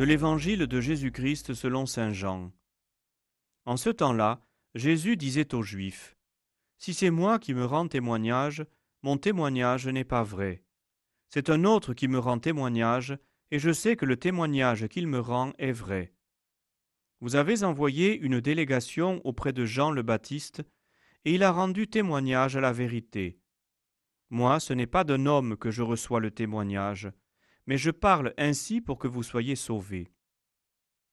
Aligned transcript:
De 0.00 0.06
l'Évangile 0.06 0.66
de 0.66 0.80
Jésus-Christ 0.80 1.52
selon 1.52 1.84
Saint 1.84 2.14
Jean. 2.14 2.54
En 3.66 3.76
ce 3.76 3.90
temps-là, 3.90 4.42
Jésus 4.74 5.18
disait 5.18 5.54
aux 5.54 5.60
Juifs, 5.60 6.16
Si 6.78 6.94
c'est 6.94 7.10
moi 7.10 7.38
qui 7.38 7.52
me 7.52 7.66
rends 7.66 7.86
témoignage, 7.86 8.64
mon 9.02 9.18
témoignage 9.18 9.86
n'est 9.86 10.04
pas 10.04 10.22
vrai. 10.22 10.64
C'est 11.28 11.50
un 11.50 11.64
autre 11.64 11.92
qui 11.92 12.08
me 12.08 12.18
rend 12.18 12.38
témoignage, 12.38 13.18
et 13.50 13.58
je 13.58 13.74
sais 13.74 13.94
que 13.94 14.06
le 14.06 14.16
témoignage 14.16 14.88
qu'il 14.88 15.06
me 15.06 15.20
rend 15.20 15.52
est 15.58 15.70
vrai. 15.70 16.14
Vous 17.20 17.36
avez 17.36 17.62
envoyé 17.62 18.18
une 18.18 18.40
délégation 18.40 19.20
auprès 19.26 19.52
de 19.52 19.66
Jean 19.66 19.90
le 19.90 20.00
Baptiste, 20.00 20.62
et 21.26 21.34
il 21.34 21.42
a 21.42 21.52
rendu 21.52 21.88
témoignage 21.88 22.56
à 22.56 22.62
la 22.62 22.72
vérité. 22.72 23.38
Moi, 24.30 24.60
ce 24.60 24.72
n'est 24.72 24.86
pas 24.86 25.04
d'un 25.04 25.26
homme 25.26 25.58
que 25.58 25.70
je 25.70 25.82
reçois 25.82 26.20
le 26.20 26.30
témoignage, 26.30 27.10
mais 27.70 27.78
je 27.78 27.92
parle 27.92 28.34
ainsi 28.36 28.80
pour 28.80 28.98
que 28.98 29.06
vous 29.06 29.22
soyez 29.22 29.54
sauvés. 29.54 30.10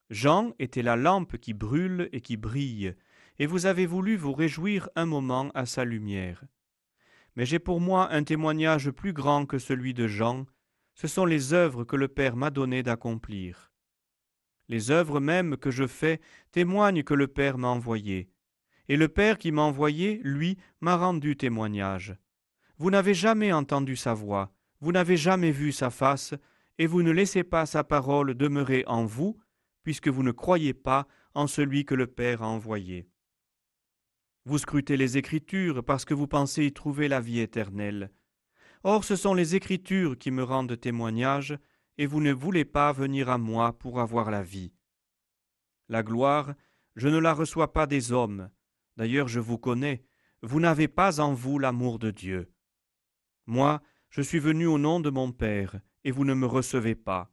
Jean 0.10 0.56
était 0.58 0.82
la 0.82 0.96
lampe 0.96 1.38
qui 1.38 1.54
brûle 1.54 2.10
et 2.12 2.20
qui 2.20 2.36
brille, 2.36 2.96
et 3.38 3.46
vous 3.46 3.68
avez 3.68 3.86
voulu 3.86 4.18
vous 4.18 4.34
réjouir 4.34 4.90
un 4.96 5.06
moment 5.06 5.52
à 5.54 5.68
sa 5.68 5.86
lumière. 5.86 6.44
Mais 7.36 7.46
j'ai 7.46 7.60
pour 7.60 7.80
moi 7.80 8.12
un 8.12 8.24
témoignage 8.24 8.90
plus 8.90 9.14
grand 9.14 9.46
que 9.46 9.60
celui 9.60 9.94
de 9.94 10.08
Jean, 10.08 10.48
ce 10.96 11.08
sont 11.08 11.26
les 11.26 11.54
œuvres 11.54 11.84
que 11.84 11.96
le 11.96 12.08
Père 12.08 12.36
m'a 12.36 12.50
donné 12.50 12.82
d'accomplir. 12.82 13.72
Les 14.68 14.90
œuvres 14.90 15.20
mêmes 15.20 15.58
que 15.58 15.70
je 15.70 15.86
fais 15.86 16.20
témoignent 16.52 17.04
que 17.04 17.14
le 17.14 17.28
Père 17.28 17.60
m'a 17.60 17.68
envoyé, 17.68 18.32
et 18.88 18.98
le 18.98 19.10
Père 19.10 19.38
qui 19.38 19.52
m'a 19.52 19.62
envoyé, 19.62 20.22
lui, 20.24 20.58
m'a 20.82 20.98
rendu 20.98 21.38
témoignage. 21.38 22.16
Vous 22.80 22.90
n'avez 22.90 23.14
jamais 23.14 23.54
entendu 23.54 23.96
sa 23.96 24.16
voix, 24.16 24.57
vous 24.82 24.92
n'avez 24.92 25.18
jamais 25.18 25.52
vu 25.52 25.72
sa 25.72 25.90
face, 25.90 26.34
et 26.78 26.86
vous 26.86 27.02
ne 27.02 27.12
laissez 27.12 27.44
pas 27.44 27.66
sa 27.66 27.84
parole 27.84 28.36
demeurer 28.36 28.84
en 28.88 29.06
vous, 29.06 29.38
puisque 29.84 30.10
vous 30.10 30.24
ne 30.24 30.32
croyez 30.32 30.74
pas 30.74 31.08
en 31.34 31.48
celui 31.48 31.86
que 31.86 31.96
le 31.96 32.08
Père 32.08 32.44
a 32.44 32.48
envoyé. 32.48 33.10
Vous 34.46 34.60
scrutez 34.60 34.96
les 34.96 35.18
Écritures 35.18 35.84
parce 35.84 36.06
que 36.06 36.14
vous 36.14 36.28
pensez 36.28 36.66
y 36.66 36.74
trouver 36.74 37.08
la 37.08 37.20
vie 37.20 37.40
éternelle. 37.40 38.12
Or 38.84 39.04
ce 39.04 39.16
sont 39.16 39.34
les 39.34 39.56
Écritures 39.56 40.18
qui 40.18 40.32
me 40.32 40.44
rendent 40.44 40.80
témoignage, 40.80 41.58
et 41.98 42.06
vous 42.06 42.22
ne 42.22 42.32
voulez 42.32 42.66
pas 42.66 42.92
venir 42.92 43.30
à 43.30 43.38
moi 43.38 43.78
pour 43.78 44.00
avoir 44.00 44.30
la 44.30 44.44
vie. 44.44 44.72
La 45.90 46.04
gloire, 46.04 46.54
je 46.96 47.08
ne 47.08 47.18
la 47.18 47.34
reçois 47.34 47.74
pas 47.74 47.88
des 47.88 48.12
hommes. 48.12 48.50
D'ailleurs 48.98 49.28
je 49.28 49.40
vous 49.40 49.58
connais, 49.58 50.04
vous 50.42 50.60
n'avez 50.60 50.88
pas 50.88 51.20
en 51.20 51.34
vous 51.34 51.60
l'amour 51.60 51.98
de 52.00 52.12
Dieu. 52.12 52.52
Moi, 53.48 53.82
je 54.18 54.24
suis 54.24 54.40
venu 54.40 54.66
au 54.66 54.80
nom 54.80 55.00
de 55.00 55.12
mon 55.12 55.32
Père, 55.32 55.80
et 56.04 56.10
vous 56.10 56.26
ne 56.26 56.34
me 56.34 56.48
recevez 56.48 56.96
pas. 56.96 57.32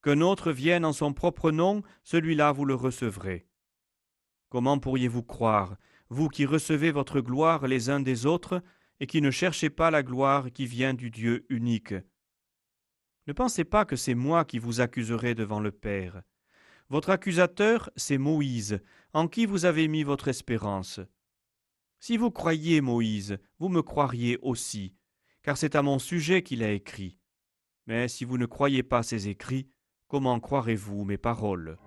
Qu'un 0.00 0.20
autre 0.20 0.52
vienne 0.52 0.84
en 0.84 0.92
son 0.92 1.12
propre 1.12 1.50
nom, 1.50 1.82
celui-là 2.04 2.52
vous 2.52 2.64
le 2.64 2.76
recevrez. 2.76 3.48
Comment 4.48 4.78
pourriez-vous 4.78 5.24
croire, 5.24 5.76
vous 6.10 6.28
qui 6.28 6.46
recevez 6.46 6.92
votre 6.92 7.20
gloire 7.20 7.66
les 7.66 7.90
uns 7.90 7.98
des 7.98 8.26
autres, 8.26 8.62
et 9.00 9.08
qui 9.08 9.20
ne 9.20 9.32
cherchez 9.32 9.70
pas 9.70 9.90
la 9.90 10.04
gloire 10.04 10.52
qui 10.52 10.66
vient 10.66 10.94
du 10.94 11.10
Dieu 11.10 11.46
unique? 11.48 11.94
Ne 13.26 13.32
pensez 13.32 13.64
pas 13.64 13.84
que 13.84 13.96
c'est 13.96 14.14
moi 14.14 14.44
qui 14.44 14.60
vous 14.60 14.80
accuserai 14.80 15.34
devant 15.34 15.58
le 15.58 15.72
Père. 15.72 16.22
Votre 16.90 17.10
accusateur, 17.10 17.90
c'est 17.96 18.18
Moïse, 18.18 18.80
en 19.14 19.26
qui 19.26 19.46
vous 19.46 19.64
avez 19.64 19.88
mis 19.88 20.04
votre 20.04 20.28
espérance. 20.28 21.00
Si 21.98 22.16
vous 22.16 22.30
croyiez 22.30 22.80
Moïse, 22.80 23.36
vous 23.58 23.68
me 23.68 23.82
croiriez 23.82 24.38
aussi, 24.42 24.94
car 25.44 25.58
c'est 25.58 25.76
à 25.76 25.82
mon 25.82 25.98
sujet 25.98 26.42
qu'il 26.42 26.64
a 26.64 26.72
écrit. 26.72 27.18
Mais 27.86 28.08
si 28.08 28.24
vous 28.24 28.38
ne 28.38 28.46
croyez 28.46 28.82
pas 28.82 29.02
ses 29.02 29.28
écrits, 29.28 29.68
comment 30.08 30.40
croirez-vous 30.40 31.04
mes 31.04 31.18
paroles? 31.18 31.78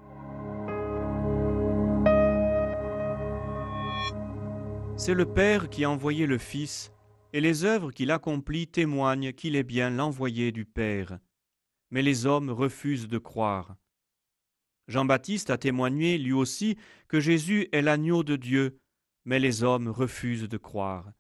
C'est 4.96 5.16
le 5.16 5.26
Père 5.26 5.70
qui 5.70 5.84
a 5.84 5.90
envoyé 5.90 6.28
le 6.28 6.38
Fils, 6.38 6.92
et 7.34 7.42
les 7.42 7.66
œuvres 7.66 7.92
qu'il 7.92 8.12
accomplit 8.12 8.68
témoignent 8.68 9.34
qu'il 9.34 9.56
est 9.56 9.64
bien 9.64 9.90
l'envoyé 9.90 10.52
du 10.52 10.66
Père. 10.66 11.20
Mais 11.90 12.04
les 12.04 12.26
hommes 12.26 12.52
refusent 12.52 13.08
de 13.08 13.18
croire. 13.18 13.76
Jean-Baptiste 14.88 15.50
a 15.50 15.58
témoigné 15.58 16.18
lui 16.18 16.32
aussi 16.32 16.78
que 17.08 17.20
Jésus 17.20 17.68
est 17.72 17.82
l'agneau 17.82 18.24
de 18.24 18.36
Dieu, 18.36 18.80
mais 19.26 19.40
les 19.40 19.64
hommes 19.64 19.88
refusent 19.88 20.48
de 20.48 20.58
croire. 20.58 21.12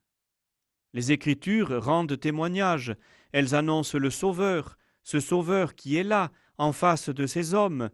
Les 0.93 1.11
Écritures 1.11 1.83
rendent 1.83 2.19
témoignage, 2.19 2.95
elles 3.31 3.55
annoncent 3.55 3.97
le 3.97 4.09
Sauveur, 4.09 4.77
ce 5.03 5.19
Sauveur 5.19 5.75
qui 5.75 5.95
est 5.97 6.03
là, 6.03 6.31
en 6.57 6.71
face 6.71 7.09
de 7.09 7.27
ces 7.27 7.53
hommes, 7.53 7.89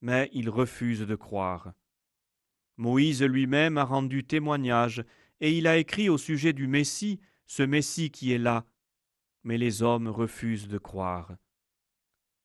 mais 0.00 0.30
ils 0.32 0.50
refusent 0.50 1.06
de 1.06 1.16
croire. 1.16 1.72
Moïse 2.76 3.22
lui-même 3.22 3.78
a 3.78 3.84
rendu 3.84 4.24
témoignage, 4.24 5.04
et 5.40 5.56
il 5.56 5.66
a 5.66 5.76
écrit 5.76 6.08
au 6.08 6.18
sujet 6.18 6.52
du 6.52 6.66
Messie, 6.66 7.20
ce 7.46 7.62
Messie 7.62 8.10
qui 8.10 8.32
est 8.32 8.38
là, 8.38 8.64
mais 9.42 9.58
les 9.58 9.82
hommes 9.82 10.08
refusent 10.08 10.68
de 10.68 10.78
croire. 10.78 11.36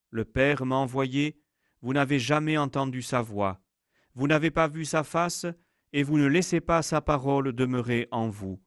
Le 0.09 0.25
Père 0.25 0.65
m'a 0.65 0.75
envoyé, 0.75 1.39
vous 1.81 1.93
n'avez 1.93 2.19
jamais 2.19 2.57
entendu 2.57 3.01
sa 3.01 3.21
voix, 3.21 3.61
vous 4.15 4.27
n'avez 4.27 4.51
pas 4.51 4.67
vu 4.67 4.85
sa 4.85 5.03
face, 5.03 5.45
et 5.93 6.03
vous 6.03 6.17
ne 6.17 6.27
laissez 6.27 6.61
pas 6.61 6.81
sa 6.81 7.01
parole 7.01 7.53
demeurer 7.53 8.07
en 8.11 8.29
vous. 8.29 8.59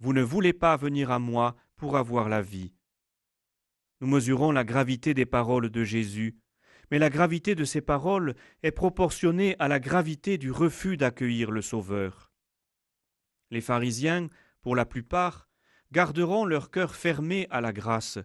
Vous 0.00 0.12
ne 0.12 0.22
voulez 0.22 0.52
pas 0.52 0.76
venir 0.76 1.10
à 1.10 1.18
moi 1.18 1.56
pour 1.76 1.96
avoir 1.96 2.28
la 2.28 2.42
vie. 2.42 2.74
Nous 4.00 4.08
mesurons 4.08 4.52
la 4.52 4.64
gravité 4.64 5.14
des 5.14 5.26
paroles 5.26 5.70
de 5.70 5.84
Jésus, 5.84 6.36
mais 6.90 6.98
la 6.98 7.10
gravité 7.10 7.54
de 7.54 7.64
ces 7.64 7.80
paroles 7.80 8.34
est 8.62 8.72
proportionnée 8.72 9.56
à 9.58 9.68
la 9.68 9.80
gravité 9.80 10.38
du 10.38 10.50
refus 10.50 10.96
d'accueillir 10.96 11.50
le 11.50 11.62
Sauveur. 11.62 12.30
Les 13.50 13.60
pharisiens, 13.60 14.28
pour 14.62 14.76
la 14.76 14.84
plupart, 14.84 15.48
garderont 15.92 16.44
leur 16.44 16.70
cœur 16.70 16.94
fermé 16.94 17.46
à 17.50 17.60
la 17.60 17.72
grâce. 17.72 18.18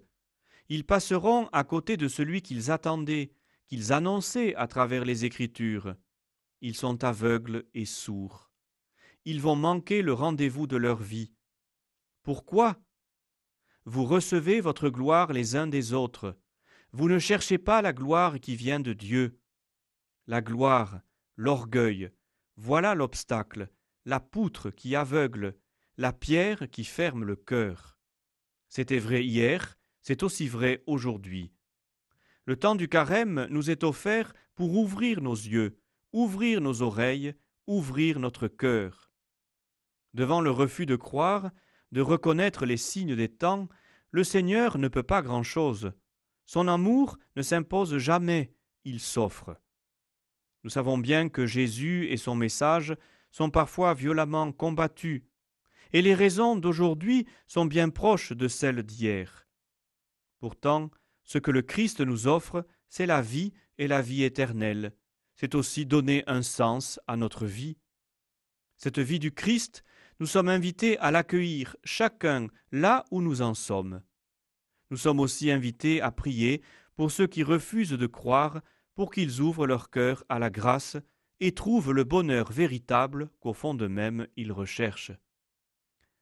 Ils 0.70 0.86
passeront 0.86 1.48
à 1.52 1.64
côté 1.64 1.98
de 1.98 2.08
celui 2.08 2.42
qu'ils 2.42 2.72
attendaient, 2.72 3.32
qu'ils 3.68 3.94
annonçaient 3.94 4.56
à 4.56 4.68
travers 4.68 5.06
les 5.06 5.26
Écritures. 5.26 5.96
Ils 6.62 6.76
sont 6.76 7.04
aveugles 7.04 7.66
et 7.74 7.86
sourds. 7.86 8.52
Ils 9.26 9.42
vont 9.42 9.56
manquer 9.56 10.02
le 10.02 10.14
rendez-vous 10.14 10.68
de 10.68 10.78
leur 10.78 11.02
vie. 11.02 11.32
Pourquoi 12.30 12.78
Vous 13.86 14.06
recevez 14.06 14.62
votre 14.62 14.90
gloire 14.90 15.34
les 15.34 15.56
uns 15.56 15.66
des 15.66 15.94
autres? 15.94 16.38
Vous 16.92 17.10
ne 17.10 17.18
cherchez 17.18 17.58
pas 17.58 17.82
la 17.82 17.92
gloire 17.92 18.40
qui 18.40 18.56
vient 18.56 18.80
de 18.80 18.94
Dieu. 18.94 19.40
La 20.28 20.40
gloire, 20.40 21.02
l'orgueil, 21.36 22.12
voilà 22.56 22.94
l'obstacle, 22.94 23.68
la 24.06 24.20
poutre 24.20 24.70
qui 24.70 24.96
aveugle, 24.96 25.58
la 25.98 26.14
pierre 26.14 26.70
qui 26.70 26.84
ferme 26.84 27.24
le 27.24 27.36
cœur. 27.36 27.98
C'était 28.68 29.00
vrai 29.00 29.26
hier, 29.26 29.80
c'est 30.04 30.22
aussi 30.22 30.48
vrai 30.48 30.84
aujourd'hui. 30.86 31.52
Le 32.46 32.58
temps 32.58 32.76
du 32.76 32.88
carême 32.88 33.48
nous 33.50 33.72
est 33.72 33.84
offert 33.84 34.34
pour 34.54 34.78
ouvrir 34.78 35.20
nos 35.22 35.34
yeux, 35.34 35.80
ouvrir 36.14 36.62
nos 36.62 36.84
oreilles, 36.84 37.34
ouvrir 37.66 38.20
notre 38.20 38.48
cœur. 38.48 39.12
Devant 40.14 40.42
le 40.42 40.52
refus 40.52 40.86
de 40.86 40.96
croire, 40.96 41.50
de 41.92 42.02
reconnaître 42.02 42.66
les 42.66 42.78
signes 42.78 43.16
des 43.16 43.30
temps, 43.30 43.68
le 44.12 44.24
Seigneur 44.24 44.78
ne 44.78 44.88
peut 44.88 45.04
pas 45.04 45.22
grand-chose. 45.22 45.92
Son 46.46 46.68
amour 46.68 47.18
ne 47.36 47.42
s'impose 47.42 47.98
jamais, 47.98 48.54
il 48.84 49.00
s'offre. 49.00 49.56
Nous 50.64 50.70
savons 50.70 50.98
bien 50.98 51.30
que 51.30 51.46
Jésus 51.46 52.08
et 52.10 52.18
son 52.18 52.36
message 52.36 52.96
sont 53.32 53.50
parfois 53.50 53.94
violemment 53.94 54.52
combattus, 54.52 55.24
et 55.94 56.02
les 56.02 56.14
raisons 56.14 56.56
d'aujourd'hui 56.56 57.28
sont 57.48 57.66
bien 57.66 57.90
proches 57.90 58.34
de 58.34 58.48
celles 58.48 58.84
d'hier. 58.84 59.48
Pourtant, 60.40 60.90
ce 61.24 61.38
que 61.38 61.52
le 61.52 61.62
Christ 61.62 62.02
nous 62.02 62.28
offre, 62.28 62.66
c'est 62.90 63.06
la 63.06 63.22
vie 63.22 63.54
et 63.78 63.88
la 63.88 64.02
vie 64.02 64.24
éternelle. 64.24 64.94
C'est 65.36 65.56
aussi 65.56 65.86
donner 65.86 66.24
un 66.28 66.42
sens 66.42 67.00
à 67.08 67.16
notre 67.16 67.46
vie. 67.46 67.78
Cette 68.78 69.00
vie 69.00 69.20
du 69.20 69.32
Christ, 69.32 69.84
nous 70.20 70.26
sommes 70.26 70.50
invités 70.50 70.98
à 71.00 71.12
l'accueillir 71.12 71.78
chacun 71.84 72.48
là 72.72 73.06
où 73.10 73.22
nous 73.22 73.42
en 73.42 73.54
sommes. 73.54 74.02
Nous 74.92 74.98
sommes 74.98 75.20
aussi 75.20 75.50
invités 75.50 76.02
à 76.02 76.12
prier 76.12 76.62
pour 76.96 77.12
ceux 77.12 77.28
qui 77.28 77.44
refusent 77.44 77.92
de 77.92 78.08
croire, 78.08 78.62
pour 78.96 79.12
qu'ils 79.12 79.40
ouvrent 79.40 79.66
leur 79.66 79.90
cœur 79.90 80.26
à 80.28 80.40
la 80.40 80.50
grâce 80.50 80.98
et 81.40 81.54
trouvent 81.54 81.94
le 81.94 82.04
bonheur 82.04 82.52
véritable 82.52 83.30
qu'au 83.40 83.54
fond 83.54 83.74
d'eux-mêmes 83.74 84.28
ils 84.36 84.52
recherchent. 84.52 85.14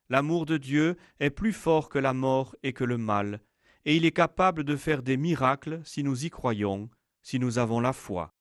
L'amour 0.10 0.46
de 0.46 0.58
Dieu 0.58 0.96
est 1.20 1.32
plus 1.32 1.54
fort 1.54 1.90
que 1.90 2.00
la 2.00 2.14
mort 2.14 2.56
et 2.62 2.74
que 2.74 2.84
le 2.84 2.98
mal, 2.98 3.42
et 3.86 3.96
il 3.96 4.06
est 4.06 4.12
capable 4.12 4.64
de 4.64 4.76
faire 4.76 5.02
des 5.02 5.18
miracles 5.18 5.82
si 5.84 6.04
nous 6.04 6.26
y 6.26 6.30
croyons, 6.30 6.90
si 7.24 7.40
nous 7.40 7.58
avons 7.58 7.80
la 7.80 7.94
foi. 7.94 8.37